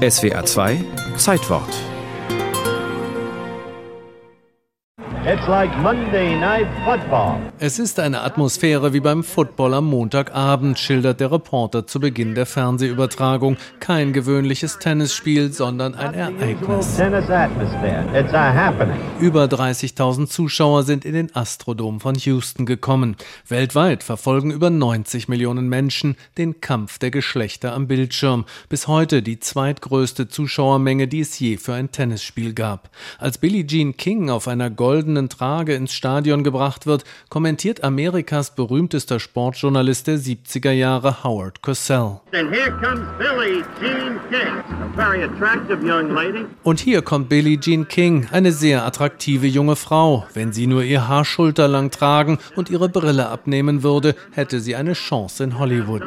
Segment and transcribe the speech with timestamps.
[0.00, 0.78] SWR 2
[1.16, 1.68] Zeitwort
[7.60, 12.46] Es ist eine Atmosphäre wie beim Football am Montagabend, schildert der Reporter zu Beginn der
[12.46, 13.56] Fernsehübertragung.
[13.78, 16.98] Kein gewöhnliches Tennisspiel, sondern ein Ereignis.
[19.20, 23.14] Über 30.000 Zuschauer sind in den Astrodom von Houston gekommen.
[23.46, 28.46] Weltweit verfolgen über 90 Millionen Menschen den Kampf der Geschlechter am Bildschirm.
[28.68, 32.90] Bis heute die zweitgrößte Zuschauermenge, die es je für ein Tennisspiel gab.
[33.20, 38.54] Als Billie Jean King auf einer goldenen goldenen Trage ins Stadion gebracht wird, kommentiert Amerikas
[38.54, 42.20] berühmtester Sportjournalist der 70er Jahre Howard Cosell.
[46.64, 50.26] Und hier kommt Billie Jean King, eine sehr attraktive junge Frau.
[50.34, 54.94] Wenn sie nur ihr Haar schulterlang tragen und ihre Brille abnehmen würde, hätte sie eine
[54.94, 56.02] Chance in Hollywood.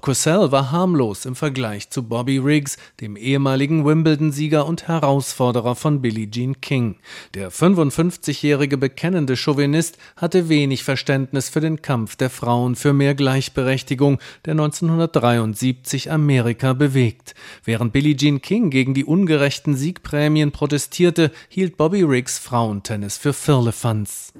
[0.00, 6.30] Cosell war harmlos im Vergleich zu Bobby Riggs, dem ehemaligen Wimbledon-Sieger und Herausforderer von Billie
[6.30, 6.96] Jean King.
[7.34, 14.18] Der 55-jährige bekennende Chauvinist hatte wenig Verständnis für den Kampf der Frauen für mehr Gleichberechtigung,
[14.44, 17.34] der 1973 Amerika bewegt.
[17.64, 24.32] Während Billie Jean King gegen die ungerechten Siegprämien protestierte, hielt Bobby Riggs Frauentennis für Firlefanz.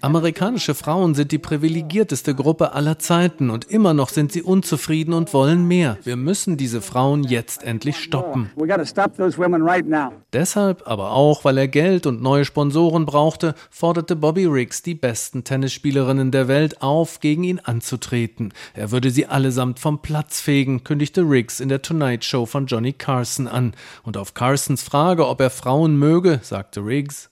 [0.00, 5.32] Amerikanische Frauen sind die privilegierteste Gruppe aller Zeiten und immer noch sind sie unzufrieden und
[5.34, 5.98] wollen mehr.
[6.04, 8.50] Wir müssen diese Frauen jetzt endlich stoppen.
[10.32, 15.44] Deshalb, aber auch, weil er Geld und neue Sponsoren brauchte, forderte Bobby Riggs die besten
[15.44, 18.54] Tennisspielerinnen der Welt auf, gegen ihn anzutreten.
[18.72, 22.94] Er würde sie allesamt vom Platz fegen, kündigte Riggs in der Tonight Show von Johnny
[22.94, 23.74] Carson an.
[24.04, 27.28] Und auf Carsons Frage, ob er Frauen möge, sagte Riggs: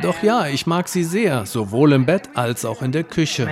[0.00, 3.46] Doch ja, ich mag sie sehr, sowohl im Bett als auch in der Küche.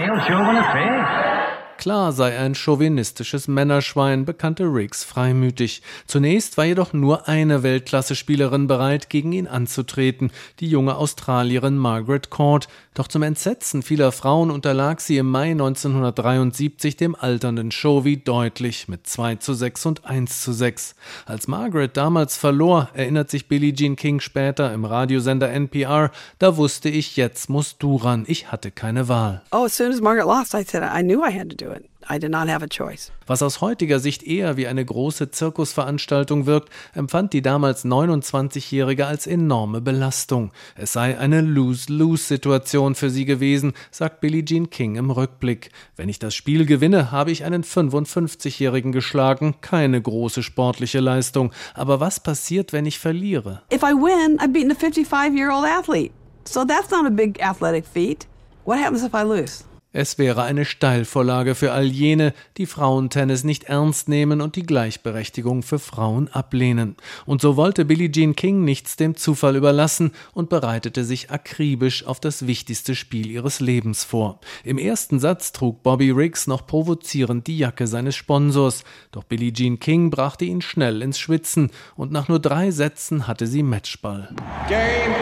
[1.79, 5.81] Klar sei ein chauvinistisches Männerschwein, bekannte Riggs freimütig.
[6.09, 12.67] Zunächst war jedoch nur eine Weltklasse-Spielerin bereit, gegen ihn anzutreten, die junge Australierin Margaret Court.
[12.95, 19.07] Doch zum Entsetzen vieler Frauen unterlag sie im Mai 1973 dem alternden Chovy deutlich mit
[19.07, 20.97] 2 zu 6 und 1 zu 6.
[21.27, 26.11] Als Margaret damals verlor, erinnert sich Billie Jean King später im Radiosender NPR,
[26.41, 28.25] da wusste ich, jetzt musst du ran.
[28.27, 29.43] Ich hatte keine Wahl.
[29.53, 31.68] Oh, as soon as Margaret lost, I said I knew I had to do.
[32.11, 33.13] I did not have a choice.
[33.27, 39.27] Was aus heutiger Sicht eher wie eine große Zirkusveranstaltung wirkt, empfand die damals 29-Jährige als
[39.27, 40.51] enorme Belastung.
[40.75, 45.71] Es sei eine Lose-Lose-Situation für sie gewesen, sagt Billie Jean King im Rückblick.
[45.97, 51.53] Wenn ich das Spiel gewinne, habe ich einen 55-Jährigen geschlagen, keine große sportliche Leistung.
[51.75, 53.63] Aber was passiert, wenn ich verliere?
[53.73, 56.13] If I win, I've beaten a 55-year-old athlete.
[56.47, 58.27] So that's not a big athletic feat.
[58.65, 59.68] What happens if I lose?
[59.91, 65.63] Es wäre eine Steilvorlage für all jene, die Frauentennis nicht ernst nehmen und die Gleichberechtigung
[65.63, 66.97] für Frauen ablehnen.
[67.25, 72.21] Und so wollte Billie Jean King nichts dem Zufall überlassen und bereitete sich akribisch auf
[72.21, 74.41] das wichtigste Spiel ihres Lebens vor.
[74.63, 79.81] Im ersten Satz trug Bobby Riggs noch provozierend die Jacke seines Sponsors, doch Billie Jean
[79.81, 84.35] King brachte ihn schnell ins Schwitzen und nach nur drei Sätzen hatte sie Matchball.
[84.69, 85.15] Game.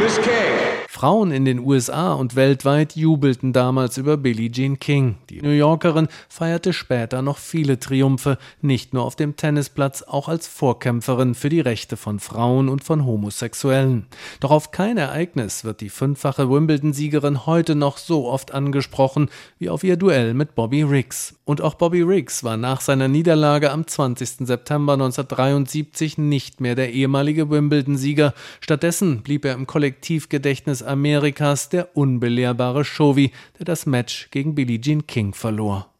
[0.00, 0.75] Miss King.
[0.96, 5.16] Frauen in den USA und weltweit jubelten damals über Billie Jean King.
[5.28, 10.48] Die New Yorkerin feierte später noch viele Triumphe, nicht nur auf dem Tennisplatz, auch als
[10.48, 14.06] Vorkämpferin für die Rechte von Frauen und von Homosexuellen.
[14.40, 19.28] Doch auf kein Ereignis wird die fünffache Wimbledon-Siegerin heute noch so oft angesprochen
[19.58, 21.34] wie auf ihr Duell mit Bobby Riggs.
[21.44, 24.46] Und auch Bobby Riggs war nach seiner Niederlage am 20.
[24.46, 28.32] September 1973 nicht mehr der ehemalige Wimbledon-Sieger.
[28.62, 35.06] Stattdessen blieb er im Kollektivgedächtnis Amerikas der unbelehrbare Chovy, der das Match gegen Billie Jean
[35.06, 35.92] King verlor.